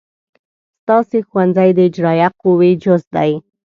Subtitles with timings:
[0.81, 3.31] ستاسې ښوونځی د اجرائیه قوې جز دی.